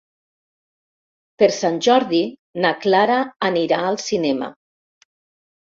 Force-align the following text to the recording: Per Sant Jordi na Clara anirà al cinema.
Per 1.43 1.49
Sant 1.57 1.77
Jordi 1.87 2.21
na 2.65 2.71
Clara 2.87 3.21
anirà 3.51 3.81
al 3.91 4.01
cinema. 4.09 4.49